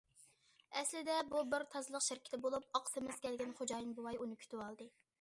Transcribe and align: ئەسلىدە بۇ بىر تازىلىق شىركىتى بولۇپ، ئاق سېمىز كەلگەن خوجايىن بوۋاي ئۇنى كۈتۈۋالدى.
ئەسلىدە 0.79 1.17
بۇ 1.33 1.43
بىر 1.51 1.67
تازىلىق 1.75 2.05
شىركىتى 2.07 2.41
بولۇپ، 2.49 2.81
ئاق 2.81 2.93
سېمىز 2.95 3.23
كەلگەن 3.29 3.57
خوجايىن 3.63 3.97
بوۋاي 4.01 4.23
ئۇنى 4.25 4.45
كۈتۈۋالدى. 4.45 4.95